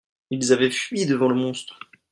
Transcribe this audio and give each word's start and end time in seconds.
ils 0.31 0.51
avaient 0.51 0.71
fui 0.71 1.05
devant 1.05 1.29
le 1.29 1.35
monstre. 1.35 1.79